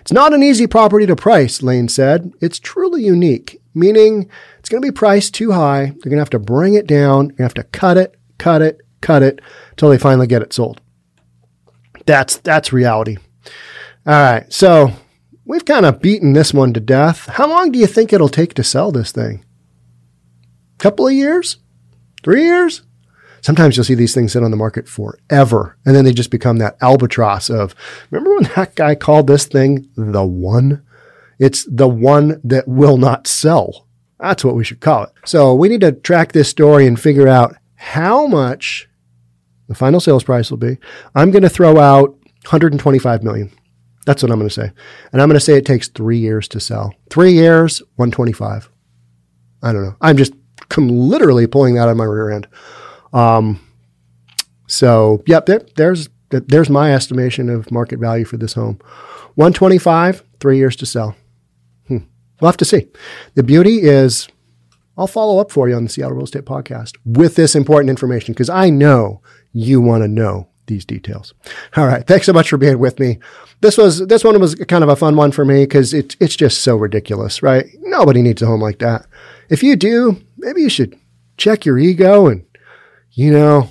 [0.00, 2.32] It's not an easy property to price, Lane said.
[2.40, 5.86] It's truly unique, meaning it's going to be priced too high.
[5.86, 7.30] They're going to have to bring it down.
[7.36, 10.80] To have to cut it, cut it, cut it until they finally get it sold.
[12.06, 13.16] That's that's reality.
[14.06, 14.52] All right.
[14.52, 14.92] So
[15.44, 17.26] we've kind of beaten this one to death.
[17.26, 19.44] How long do you think it'll take to sell this thing?
[20.74, 21.58] A couple of years?
[22.22, 22.82] Three years?
[23.40, 26.58] Sometimes you'll see these things sit on the market forever, and then they just become
[26.58, 27.74] that albatross of.
[28.10, 30.84] Remember when that guy called this thing the one?
[31.40, 33.88] It's the one that will not sell.
[34.20, 35.10] That's what we should call it.
[35.24, 38.88] So we need to track this story and figure out how much
[39.72, 40.78] the final sales price will be.
[41.14, 42.10] I'm going to throw out
[42.44, 43.50] 125 million.
[44.04, 44.70] That's what I'm going to say.
[45.12, 46.94] And I'm going to say it takes three years to sell.
[47.10, 48.68] Three years, 125.
[49.62, 49.96] I don't know.
[50.00, 50.32] I'm just
[50.76, 52.48] I'm literally pulling that of my rear end.
[53.12, 53.60] Um,
[54.66, 58.78] so, yep, there, there's there's my estimation of market value for this home.
[59.34, 61.14] 125, three years to sell.
[61.88, 61.98] Hmm.
[62.40, 62.88] We'll have to see.
[63.34, 64.28] The beauty is,
[64.96, 68.32] I'll follow up for you on the Seattle Real Estate Podcast with this important information
[68.32, 69.20] because I know
[69.52, 71.34] you want to know these details.
[71.76, 72.06] All right.
[72.06, 73.18] Thanks so much for being with me.
[73.60, 76.36] This was this one was kind of a fun one for me because it, it's
[76.36, 77.66] just so ridiculous, right?
[77.80, 79.06] Nobody needs a home like that.
[79.48, 80.98] If you do, maybe you should
[81.36, 82.44] check your ego and,
[83.12, 83.70] you know,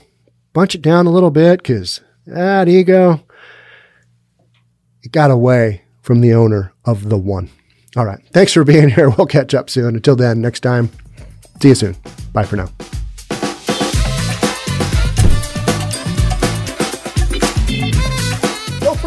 [0.53, 3.21] bunch it down a little bit because that ego,
[5.01, 7.49] it got away from the owner of the one.
[7.95, 8.19] All right.
[8.32, 9.09] Thanks for being here.
[9.17, 9.95] We'll catch up soon.
[9.95, 10.89] Until then, next time,
[11.61, 11.95] see you soon.
[12.34, 12.69] Bye for now.